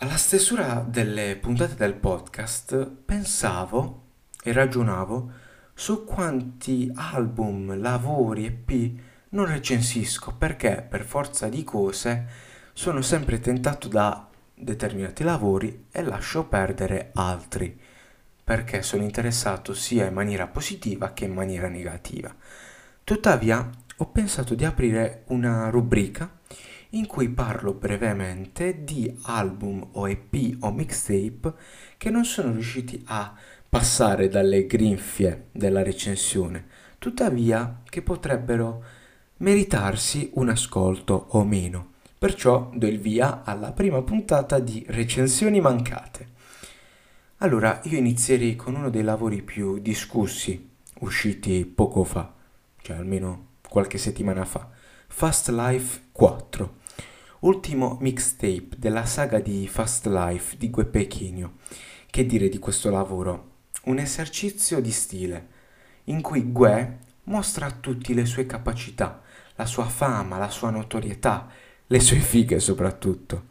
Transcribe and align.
Alla 0.00 0.16
stesura 0.16 0.84
delle 0.86 1.34
puntate 1.34 1.74
del 1.74 1.94
podcast 1.94 2.88
pensavo 2.88 4.02
e 4.44 4.52
ragionavo 4.52 5.32
su 5.74 6.04
quanti 6.04 6.88
album, 6.94 7.76
lavori, 7.80 8.46
EP 8.46 9.00
non 9.30 9.46
recensisco 9.46 10.36
perché 10.36 10.86
per 10.88 11.04
forza 11.04 11.48
di 11.48 11.64
cose 11.64 12.26
sono 12.72 13.00
sempre 13.00 13.40
tentato 13.40 13.88
da 13.88 14.28
determinati 14.54 15.24
lavori 15.24 15.86
e 15.90 16.02
lascio 16.04 16.44
perdere 16.44 17.10
altri 17.14 17.76
perché 18.44 18.82
sono 18.82 19.02
interessato 19.02 19.74
sia 19.74 20.06
in 20.06 20.14
maniera 20.14 20.46
positiva 20.46 21.12
che 21.12 21.24
in 21.24 21.34
maniera 21.34 21.66
negativa. 21.66 22.32
Tuttavia 23.02 23.68
ho 23.96 24.06
pensato 24.06 24.54
di 24.54 24.64
aprire 24.64 25.24
una 25.26 25.70
rubrica 25.70 26.37
in 26.90 27.06
cui 27.06 27.28
parlo 27.28 27.74
brevemente 27.74 28.84
di 28.84 29.14
album 29.22 29.86
o 29.92 30.08
EP 30.08 30.56
o 30.60 30.72
mixtape 30.72 31.52
che 31.96 32.10
non 32.10 32.24
sono 32.24 32.52
riusciti 32.52 33.02
a 33.06 33.34
passare 33.68 34.28
dalle 34.28 34.66
grinfie 34.66 35.48
della 35.52 35.82
recensione, 35.82 36.66
tuttavia 36.98 37.82
che 37.88 38.02
potrebbero 38.02 38.82
meritarsi 39.38 40.30
un 40.34 40.48
ascolto 40.48 41.26
o 41.30 41.44
meno. 41.44 41.92
Perciò 42.18 42.70
do 42.74 42.86
il 42.86 42.98
via 42.98 43.42
alla 43.44 43.72
prima 43.72 44.02
puntata 44.02 44.58
di 44.58 44.84
recensioni 44.88 45.60
mancate. 45.60 46.36
Allora, 47.38 47.80
io 47.84 47.98
inizierei 47.98 48.56
con 48.56 48.74
uno 48.74 48.90
dei 48.90 49.04
lavori 49.04 49.42
più 49.42 49.78
discussi, 49.78 50.68
usciti 51.00 51.64
poco 51.64 52.02
fa, 52.02 52.34
cioè 52.80 52.96
almeno 52.96 53.46
qualche 53.68 53.98
settimana 53.98 54.44
fa, 54.44 54.68
Fast 55.10 55.48
Life 55.48 56.02
4 56.12 56.76
ultimo 57.40 57.98
mixtape 58.00 58.76
della 58.76 59.04
saga 59.04 59.40
di 59.40 59.66
Fast 59.66 60.06
Life 60.06 60.56
di 60.56 60.70
Gue 60.70 60.84
Pechino. 60.84 61.56
Che 62.08 62.24
dire 62.24 62.48
di 62.48 62.58
questo 62.58 62.90
lavoro? 62.90 63.56
Un 63.84 63.98
esercizio 63.98 64.80
di 64.80 64.92
stile, 64.92 65.48
in 66.04 66.20
cui 66.20 66.52
Gue 66.52 66.98
mostra 67.24 67.66
a 67.66 67.72
tutti 67.72 68.14
le 68.14 68.26
sue 68.26 68.46
capacità, 68.46 69.22
la 69.56 69.66
sua 69.66 69.86
fama, 69.86 70.38
la 70.38 70.50
sua 70.50 70.70
notorietà, 70.70 71.48
le 71.86 72.00
sue 72.00 72.18
fighe 72.18 72.60
soprattutto. 72.60 73.46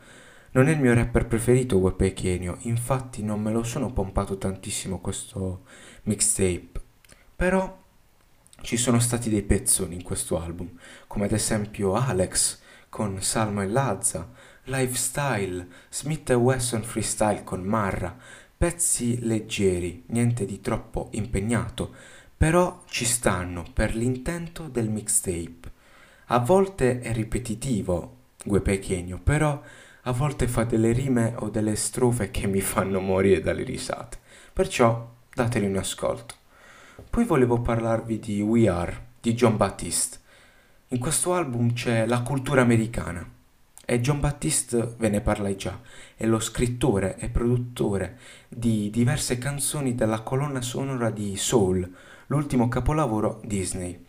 Non 0.52 0.70
è 0.70 0.72
il 0.72 0.80
mio 0.80 0.94
rapper 0.94 1.28
preferito 1.28 1.80
Gue 1.80 1.94
Pechino, 1.94 2.58
infatti 2.62 3.24
non 3.24 3.42
me 3.42 3.52
lo 3.52 3.64
sono 3.64 3.92
pompato 3.92 4.38
tantissimo 4.38 5.00
questo 5.00 5.64
mixtape. 6.04 6.82
Però 7.36 7.86
ci 8.62 8.78
sono 8.78 9.00
stati 9.00 9.30
dei 9.30 9.44
pezzoni 9.44 9.96
in 9.96 10.04
questo 10.04 10.42
album, 10.42 10.78
come 11.08 11.26
ad 11.26 11.32
esempio 11.32 11.94
Alex, 11.94 12.60
con 12.90 13.22
Salmo 13.22 13.62
e 13.62 13.68
Lazza, 13.68 14.30
Lifestyle, 14.64 15.68
Smith 15.90 16.30
Wesson 16.30 16.84
Freestyle 16.84 17.44
con 17.44 17.62
Marra, 17.62 18.18
pezzi 18.58 19.20
leggeri, 19.22 20.04
niente 20.08 20.46
di 20.46 20.60
troppo 20.60 21.10
impegnato, 21.12 21.94
però 22.36 22.84
ci 22.88 23.06
stanno 23.06 23.64
per 23.72 23.96
l'intento 23.96 24.68
del 24.68 24.90
mixtape. 24.90 25.72
A 26.28 26.40
volte 26.40 27.00
è 27.00 27.14
ripetitivo, 27.14 28.16
Gue 28.44 28.62
Pechegno, 28.62 29.20
però 29.22 29.62
a 30.02 30.12
volte 30.12 30.48
fa 30.48 30.64
delle 30.64 30.92
rime 30.92 31.34
o 31.38 31.50
delle 31.50 31.76
strofe 31.76 32.32
che 32.32 32.48
mi 32.48 32.62
fanno 32.62 33.00
morire 33.00 33.42
dalle 33.42 33.64
risate. 33.64 34.18
Perciò 34.54 35.14
dateli 35.34 35.66
un 35.66 35.78
ascolto. 35.78 36.37
Poi 37.10 37.26
volevo 37.26 37.62
parlarvi 37.62 38.20
di 38.20 38.42
We 38.42 38.68
Are 38.68 39.06
di 39.22 39.34
John 39.34 39.58
Baptiste 39.58 40.26
in 40.90 41.00
questo 41.00 41.34
album 41.34 41.74
c'è 41.74 42.06
la 42.06 42.22
cultura 42.22 42.62
americana 42.62 43.30
e 43.86 44.00
John 44.00 44.22
Baptiste 44.22 44.96
ve 44.98 45.10
ne 45.10 45.20
parla 45.20 45.54
già, 45.54 45.82
è 46.16 46.26
lo 46.26 46.40
scrittore 46.40 47.18
e 47.18 47.28
produttore 47.28 48.18
di 48.48 48.90
diverse 48.90 49.38
canzoni 49.38 49.96
della 49.96 50.22
colonna 50.22 50.62
sonora 50.62 51.10
di 51.10 51.36
Soul, 51.36 51.94
l'ultimo 52.28 52.70
capolavoro 52.70 53.42
Disney. 53.44 54.02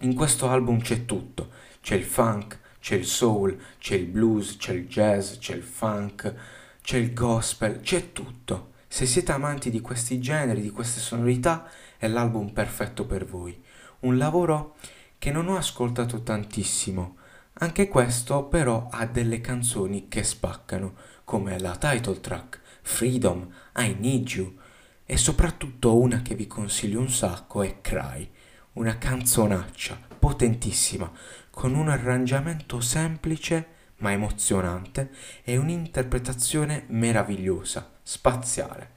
In 0.00 0.14
questo 0.14 0.50
album 0.50 0.82
c'è 0.82 1.06
tutto, 1.06 1.48
c'è 1.80 1.94
il 1.94 2.04
funk, 2.04 2.58
c'è 2.80 2.96
il 2.96 3.06
soul, 3.06 3.58
c'è 3.78 3.94
il 3.94 4.06
blues, 4.06 4.58
c'è 4.58 4.74
il 4.74 4.86
jazz, 4.88 5.38
c'è 5.38 5.54
il 5.54 5.62
funk, 5.62 6.34
c'è 6.82 6.98
il 6.98 7.14
gospel, 7.14 7.80
c'è 7.80 8.12
tutto. 8.12 8.71
Se 8.94 9.06
siete 9.06 9.32
amanti 9.32 9.70
di 9.70 9.80
questi 9.80 10.20
generi, 10.20 10.60
di 10.60 10.68
queste 10.68 11.00
sonorità, 11.00 11.66
è 11.96 12.08
l'album 12.08 12.50
perfetto 12.50 13.06
per 13.06 13.24
voi. 13.24 13.58
Un 14.00 14.18
lavoro 14.18 14.76
che 15.16 15.30
non 15.30 15.48
ho 15.48 15.56
ascoltato 15.56 16.22
tantissimo. 16.22 17.16
Anche 17.54 17.88
questo 17.88 18.44
però 18.48 18.88
ha 18.90 19.06
delle 19.06 19.40
canzoni 19.40 20.08
che 20.08 20.22
spaccano, 20.22 20.92
come 21.24 21.58
la 21.58 21.74
title 21.76 22.20
track, 22.20 22.60
Freedom, 22.82 23.50
I 23.76 23.96
Need 23.98 24.28
You, 24.28 24.58
e 25.06 25.16
soprattutto 25.16 25.98
una 25.98 26.20
che 26.20 26.34
vi 26.34 26.46
consiglio 26.46 27.00
un 27.00 27.08
sacco 27.08 27.62
è 27.62 27.80
Cry, 27.80 28.30
una 28.74 28.98
canzonaccia 28.98 29.98
potentissima, 30.18 31.10
con 31.48 31.74
un 31.74 31.88
arrangiamento 31.88 32.82
semplice 32.82 33.68
ma 34.02 34.12
emozionante 34.12 35.10
e 35.44 35.56
un'interpretazione 35.56 36.84
meravigliosa, 36.88 37.91
spaziale. 38.02 38.90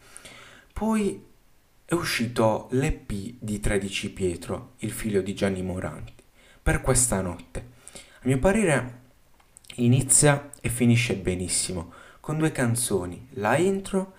Poi 0.74 1.24
è 1.86 1.94
uscito 1.94 2.68
l'EP 2.72 3.36
di 3.40 3.60
13 3.60 4.12
Pietro, 4.12 4.74
il 4.80 4.92
figlio 4.92 5.22
di 5.22 5.34
Gianni 5.36 5.62
Morandi 5.62 6.14
per 6.66 6.82
questa 6.82 7.22
notte. 7.22 7.74
A 7.94 8.22
mio 8.24 8.40
parere 8.40 9.02
inizia 9.76 10.50
e 10.60 10.70
finisce 10.70 11.16
benissimo, 11.16 11.94
con 12.20 12.40
due 12.40 12.52
canzoni, 12.52 13.28
la 13.34 13.56
intro 13.56 14.14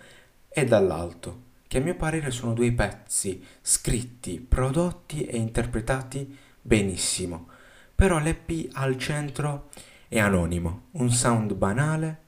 e 0.48 0.64
dall'alto, 0.64 1.42
che 1.66 1.78
a 1.78 1.80
mio 1.80 1.96
parere 1.96 2.30
sono 2.30 2.52
due 2.52 2.70
pezzi 2.70 3.44
scritti, 3.60 4.38
prodotti 4.38 5.24
e 5.24 5.38
interpretati 5.38 6.38
benissimo. 6.62 7.48
Però 7.96 8.20
l'EP 8.20 8.68
al 8.74 8.96
centro 8.96 9.70
è 10.06 10.20
anonimo, 10.20 10.90
un 10.92 11.10
sound 11.10 11.52
banale, 11.54 12.25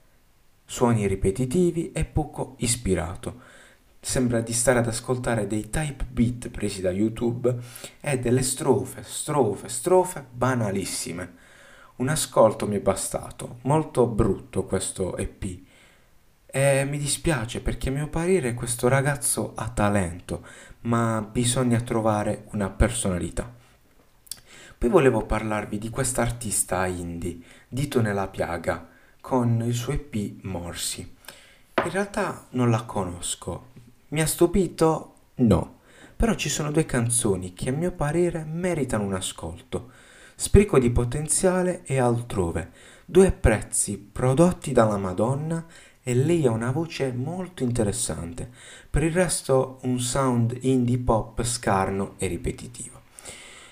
suoni 0.69 1.07
ripetitivi 1.07 1.91
e 1.91 2.05
poco 2.05 2.53
ispirato 2.59 3.57
Sembra 4.01 4.39
di 4.39 4.53
stare 4.53 4.79
ad 4.79 4.87
ascoltare 4.87 5.45
dei 5.45 5.69
type 5.69 6.05
beat 6.09 6.49
presi 6.49 6.79
da 6.79 6.89
YouTube 6.89 7.53
e 7.99 8.17
delle 8.17 8.43
strofe, 8.43 9.03
strofe, 9.03 9.67
strofe 9.67 10.25
banalissime. 10.31 11.35
Un 11.97 12.07
ascolto 12.07 12.65
mi 12.65 12.77
è 12.77 12.79
bastato, 12.79 13.57
molto 13.63 14.07
brutto 14.07 14.63
questo 14.63 15.17
EP. 15.17 15.59
E 16.45 16.85
mi 16.85 16.97
dispiace 16.97 17.59
perché 17.59 17.89
a 17.89 17.91
mio 17.91 18.07
parere 18.07 18.53
questo 18.53 18.87
ragazzo 18.87 19.51
ha 19.55 19.67
talento, 19.69 20.47
ma 20.81 21.21
bisogna 21.21 21.81
trovare 21.81 22.45
una 22.53 22.69
personalità. 22.69 23.53
Poi 24.77 24.89
volevo 24.89 25.25
parlarvi 25.25 25.77
di 25.77 25.89
quest'artista 25.89 26.85
indie, 26.85 27.37
Dito 27.67 27.99
nella 28.01 28.29
piaga, 28.29 28.87
con 29.29 29.61
il 29.63 29.75
suo 29.75 29.93
EP 29.93 30.41
Morsi. 30.41 31.01
In 31.01 31.91
realtà 31.91 32.47
non 32.53 32.71
la 32.71 32.81
conosco, 32.81 33.67
mi 34.07 34.21
ha 34.21 34.25
stupito? 34.25 35.13
No. 35.35 35.81
Però 36.15 36.33
ci 36.33 36.49
sono 36.49 36.71
due 36.71 36.87
canzoni 36.87 37.53
che 37.53 37.69
a 37.69 37.71
mio 37.71 37.91
parere 37.91 38.43
meritano 38.43 39.03
un 39.03 39.13
ascolto. 39.13 39.91
Sprico 40.33 40.79
di 40.79 40.89
potenziale 40.89 41.83
e 41.85 41.99
altrove. 41.99 42.71
Due 43.05 43.31
prezzi 43.31 43.99
prodotti 43.99 44.71
dalla 44.71 44.97
Madonna 44.97 45.63
e 46.01 46.15
lei 46.15 46.47
ha 46.47 46.51
una 46.51 46.71
voce 46.71 47.11
molto 47.11 47.61
interessante. 47.61 48.49
Per 48.89 49.03
il 49.03 49.11
resto 49.11 49.77
un 49.83 49.99
sound 49.99 50.57
indie 50.61 50.97
pop 50.97 51.43
scarno 51.43 52.15
e 52.17 52.25
ripetitivo. 52.25 52.98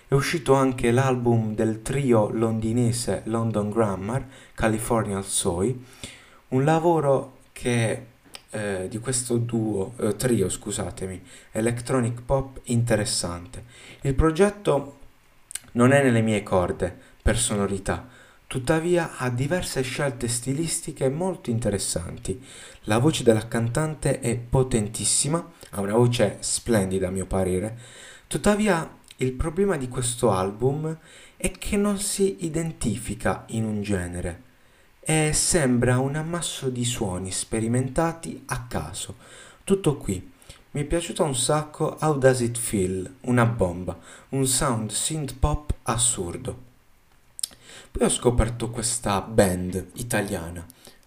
È 0.10 0.14
uscito 0.14 0.54
anche 0.54 0.92
l'album 0.92 1.54
del 1.54 1.82
trio 1.82 2.30
londinese 2.30 3.24
London 3.26 3.70
Grammar, 3.70 4.26
California 4.54 5.22
Soy, 5.22 5.84
un 6.50 6.64
lavoro 6.64 7.40
che 7.52 8.06
eh, 8.52 8.88
di 8.90 9.00
questo 9.00 9.36
duo, 9.36 9.96
eh, 10.00 10.16
trio 10.16 10.48
scusatemi, 10.48 11.22
electronic 11.52 12.22
pop 12.22 12.62
interessante. 12.68 13.66
Il 14.04 14.14
progetto 14.14 14.98
non 15.74 15.92
è 15.92 16.02
nelle 16.02 16.22
mie 16.22 16.42
corde 16.42 16.98
per 17.22 17.38
sonorità, 17.38 18.08
tuttavia 18.48 19.18
ha 19.18 19.30
diverse 19.30 19.82
scelte 19.82 20.30
stilistiche 20.30 21.10
molto 21.10 21.50
interessanti. 21.50 22.42
La 22.84 23.00
voce 23.00 23.24
della 23.24 23.50
cantante 23.50 24.22
è 24.22 24.38
potentissima, 24.38 25.52
ha 25.72 25.82
una 25.82 25.96
voce 25.96 26.38
splendida 26.40 27.10
a 27.10 27.12
mio 27.12 27.26
parere, 27.26 27.78
tuttavia 28.28 28.96
il 29.18 29.34
problema 29.34 29.78
di 29.78 29.88
questo 29.88 30.32
album 30.32 30.96
è 31.38 31.52
che 31.52 31.76
non 31.76 31.98
si 32.00 32.46
identifica 32.46 33.46
in 33.48 33.66
un 33.66 33.82
genere 33.82 34.44
e 35.00 35.32
sembra 35.34 35.98
un 35.98 36.16
ammasso 36.16 36.70
di 36.70 36.86
suoni 36.86 37.32
sperimentati 37.32 38.44
a 38.48 38.68
caso. 38.68 39.16
Tutto 39.64 39.98
qui. 39.98 40.34
Mi 40.72 40.82
è 40.82 40.86
piaciuto 40.86 41.24
un 41.24 41.36
sacco 41.36 41.98
How 42.00 42.18
Does 42.20 42.42
It 42.42 42.58
Feel, 42.58 43.16
una 43.22 43.46
bomba, 43.46 43.98
un 44.30 44.46
sound 44.46 44.92
synth 44.92 45.34
pop 45.40 45.74
assurdo. 45.84 46.66
Poi 47.90 48.06
ho 48.06 48.10
scoperto 48.10 48.70
questa 48.70 49.22
band 49.22 49.92
italiana, 49.94 50.64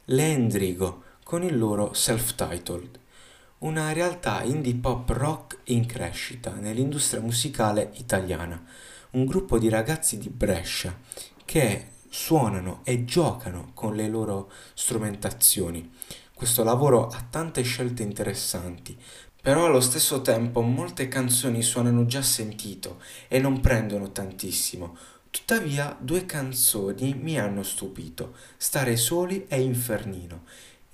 Le 0.07 0.25
Endrigo 0.25 1.03
con 1.23 1.45
il 1.45 1.57
loro 1.57 1.93
self-titled, 1.93 2.99
una 3.61 3.93
realtà 3.93 4.43
indie 4.43 4.75
pop 4.75 5.11
rock 5.11 5.59
in 5.65 5.85
crescita 5.85 6.55
nell'industria 6.55 7.21
musicale 7.21 7.91
italiana, 7.97 8.63
un 9.11 9.27
gruppo 9.27 9.59
di 9.59 9.69
ragazzi 9.69 10.17
di 10.17 10.31
Brescia 10.31 10.99
che 11.45 11.89
suonano 12.09 12.81
e 12.85 13.05
giocano 13.05 13.73
con 13.75 13.95
le 13.95 14.09
loro 14.09 14.51
strumentazioni. 14.73 15.93
Questo 16.33 16.65
lavoro 16.65 17.09
ha 17.09 17.27
tante 17.29 17.61
scelte 17.61 18.03
interessanti, 18.03 18.97
però 19.43 19.67
allo 19.67 19.81
stesso 19.81 20.23
tempo 20.23 20.63
molte 20.63 21.09
canzoni 21.09 21.63
suonano 21.63 22.07
già 22.07 22.23
sentito 22.23 23.03
e 23.29 23.41
non 23.41 23.61
prendono 23.61 24.11
tantissimo. 24.11 24.97
Tuttavia 25.31 25.95
due 26.01 26.25
canzoni 26.25 27.13
mi 27.15 27.39
hanno 27.39 27.63
stupito, 27.63 28.35
Stare 28.57 28.97
soli 28.97 29.45
e 29.49 29.61
Infernino. 29.61 30.45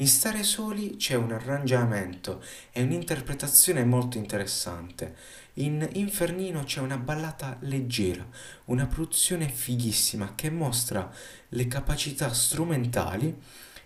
In 0.01 0.09
Stare 0.09 0.43
soli 0.43 0.97
c'è 0.97 1.15
un 1.15 1.33
arrangiamento 1.33 2.43
e 2.71 2.83
un'interpretazione 2.83 3.83
molto 3.83 4.19
interessante. 4.19 5.17
In 5.55 5.89
Infernino 5.95 6.65
c'è 6.65 6.81
una 6.81 6.99
ballata 6.99 7.57
leggera, 7.61 8.23
una 8.67 8.85
produzione 8.85 9.49
fighissima 9.49 10.35
che 10.35 10.51
mostra 10.51 11.11
le 11.49 11.67
capacità 11.67 12.31
strumentali 12.35 13.35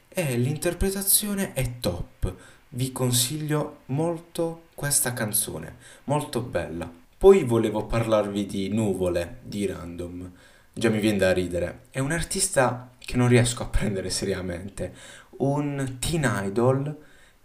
e 0.09 0.37
l'interpretazione 0.37 1.53
è 1.53 1.79
top. 1.79 2.35
Vi 2.71 2.91
consiglio 2.91 3.83
molto 3.87 4.65
questa 4.75 5.13
canzone, 5.13 5.77
molto 6.05 6.41
bella. 6.41 6.93
Poi 7.17 7.45
volevo 7.45 7.87
parlarvi 7.87 8.47
di 8.47 8.69
Nuvole 8.69 9.39
di 9.45 9.65
Random. 9.65 10.29
Già 10.73 10.89
mi 10.89 10.99
viene 10.99 11.19
da 11.19 11.33
ridere. 11.33 11.83
È 11.91 12.01
un 12.01 12.11
artista 12.11 12.91
che 12.99 13.17
non 13.17 13.29
riesco 13.29 13.63
a 13.63 13.67
prendere 13.67 14.11
seriamente, 14.11 14.95
un 15.41 15.97
teen 15.99 16.29
idol 16.45 16.97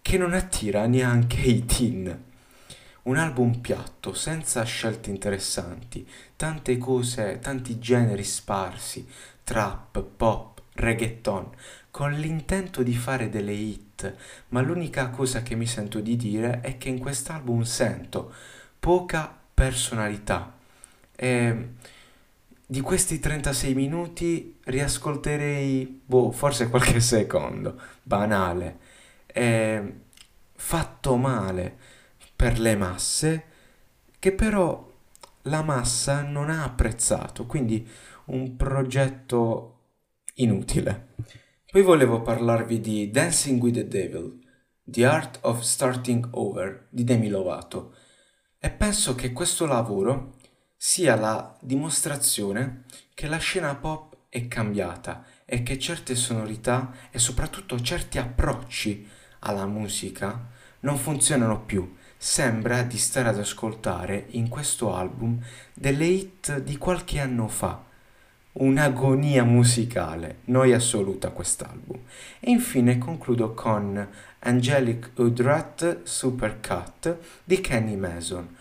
che 0.02 0.18
non 0.18 0.34
attira 0.34 0.86
neanche 0.88 1.42
i 1.42 1.66
teen. 1.66 2.24
Un 3.04 3.18
album 3.18 3.60
piatto, 3.60 4.14
senza 4.14 4.64
scelte 4.64 5.10
interessanti, 5.10 6.08
tante 6.36 6.78
cose, 6.78 7.40
tanti 7.40 7.78
generi 7.78 8.24
sparsi, 8.24 9.08
trap, 9.44 10.04
pop, 10.04 10.62
reggaeton, 10.74 11.50
con 11.92 12.12
l'intento 12.14 12.84
di 12.84 12.96
fare 12.96 13.30
delle 13.30 13.54
hit, 13.54 14.16
ma 14.50 14.62
l'unica 14.62 15.10
cosa 15.10 15.44
che 15.44 15.56
mi 15.56 15.68
sento 15.68 16.00
di 16.00 16.16
dire 16.16 16.62
è 16.62 16.78
che 16.78 16.90
in 16.90 17.00
quest'album 17.00 17.62
sento 17.62 18.34
poca 18.80 19.34
personalità. 19.54 20.54
E 21.16 21.70
di 22.66 22.82
questi 22.82 23.20
36 23.20 23.74
minuti 23.74 24.58
riascolterei, 24.64 26.02
boh, 26.06 26.32
forse 26.32 26.70
qualche 26.70 27.00
secondo, 27.02 27.80
banale, 28.02 28.80
e 29.28 30.00
fatto 30.54 31.16
male 31.16 31.78
per 32.36 32.60
le 32.60 32.76
masse, 32.76 33.44
che 34.20 34.32
però 34.32 34.92
la 35.44 35.62
massa 35.62 36.22
non 36.22 36.50
ha 36.50 36.64
apprezzato, 36.64 37.46
quindi 37.46 37.88
un 38.26 38.56
progetto 38.56 39.72
inutile. 40.36 41.14
Poi 41.72 41.82
volevo 41.82 42.22
parlarvi 42.22 42.80
di 42.80 43.12
Dancing 43.12 43.62
with 43.62 43.76
the 43.76 43.88
Devil, 43.88 44.40
The 44.82 45.06
Art 45.06 45.40
of 45.42 45.62
Starting 45.62 46.30
Over 46.32 46.88
di 46.90 47.04
Demi 47.04 47.28
Lovato 47.28 47.96
e 48.60 48.70
penso 48.70 49.14
che 49.14 49.32
questo 49.32 49.66
lavoro 49.66 50.35
sia 50.88 51.16
la 51.16 51.58
dimostrazione 51.62 52.84
che 53.16 53.26
la 53.26 53.38
scena 53.38 53.74
pop 53.74 54.18
è 54.30 54.48
cambiata 54.48 55.26
e 55.44 55.64
che 55.64 55.80
certe 55.80 56.14
sonorità 56.14 56.92
e 57.10 57.18
soprattutto 57.18 57.82
certi 57.82 58.20
approcci 58.20 59.10
alla 59.40 59.66
musica 59.66 60.46
non 60.82 61.00
funzionano 61.00 61.62
più. 61.62 61.96
Sembra 62.16 62.84
di 62.84 63.00
stare 63.00 63.30
ad 63.30 63.40
ascoltare 63.40 64.28
in 64.30 64.48
questo 64.48 64.94
album 64.94 65.44
delle 65.74 66.06
hit 66.06 66.60
di 66.60 66.78
qualche 66.78 67.20
anno 67.20 67.48
fa. 67.48 67.84
Un'agonia 68.52 69.44
musicale, 69.44 70.42
noia 70.46 70.76
assoluta 70.76 71.32
quest'album. 71.32 72.00
E 72.40 72.52
infine 72.52 73.00
concludo 73.00 73.56
con 73.56 74.08
Angelic 74.38 75.14
Udrat 75.16 76.04
Supercut 76.04 77.18
di 77.44 77.60
Kenny 77.60 77.96
Mason, 77.96 78.56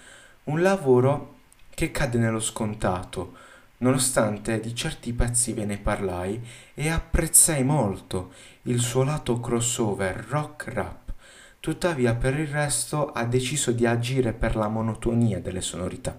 un 0.45 0.63
lavoro 0.63 1.34
che 1.75 1.91
cade 1.91 2.19
nello 2.19 2.41
scontato, 2.41 3.35
nonostante 3.79 4.61
di 4.61 4.75
certi 4.75 5.13
pezzi 5.13 5.53
ve 5.53 5.65
ne 5.65 5.79
parlai 5.79 6.41
e 6.73 6.89
apprezzai 6.89 7.65
molto 7.65 8.33
il 8.63 8.81
suo 8.81 9.03
lato 9.03 9.41
crossover 9.41 10.25
rock 10.29 10.73
rap. 10.73 11.13
Tuttavia 11.61 12.15
per 12.15 12.39
il 12.39 12.47
resto 12.47 13.11
ha 13.11 13.25
deciso 13.25 13.73
di 13.73 13.87
agire 13.87 14.33
per 14.33 14.55
la 14.55 14.69
monotonia 14.69 15.41
delle 15.41 15.63
sonorità. 15.63 16.19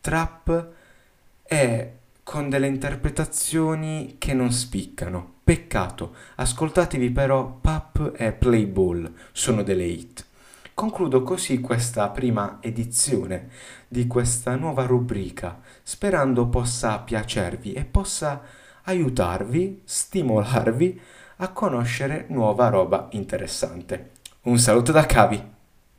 Trap 0.00 0.68
è 1.42 1.92
con 2.22 2.48
delle 2.48 2.66
interpretazioni 2.66 4.16
che 4.18 4.34
non 4.34 4.52
spiccano. 4.52 5.36
Peccato, 5.44 6.14
ascoltatevi 6.36 7.10
però 7.10 7.46
Pap 7.46 8.12
e 8.16 8.32
Play 8.32 8.66
Ball, 8.66 9.10
sono 9.32 9.62
delle 9.62 9.84
hit. 9.84 10.26
Concludo 10.78 11.24
così 11.24 11.58
questa 11.58 12.08
prima 12.10 12.58
edizione 12.60 13.48
di 13.88 14.06
questa 14.06 14.54
nuova 14.54 14.86
rubrica, 14.86 15.58
sperando 15.82 16.46
possa 16.46 17.00
piacervi 17.00 17.72
e 17.72 17.84
possa 17.84 18.42
aiutarvi, 18.84 19.82
stimolarvi 19.84 21.00
a 21.38 21.48
conoscere 21.48 22.26
nuova 22.28 22.68
roba 22.68 23.08
interessante. 23.10 24.12
Un 24.42 24.60
saluto 24.60 24.92
da 24.92 25.04
Cavi! 25.04 25.57